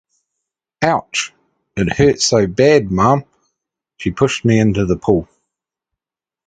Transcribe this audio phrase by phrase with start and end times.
[0.83, 1.31] Ouch,
[1.77, 3.23] it hurts so bad, mom!
[3.97, 5.29] She push me in the pool.